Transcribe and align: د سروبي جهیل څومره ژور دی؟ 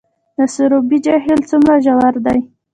د 0.37 0.39
سروبي 0.53 0.97
جهیل 1.05 1.39
څومره 1.49 1.75
ژور 1.85 2.15
دی؟ 2.25 2.39